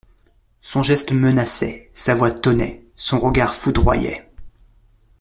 Son 0.61 0.81
geste 0.81 1.11
menaçait, 1.11 1.91
sa 1.93 2.15
voix 2.15 2.31
tonnait, 2.31 2.83
son 2.95 3.19
regard 3.19 3.53
foudroyait. 3.53 4.31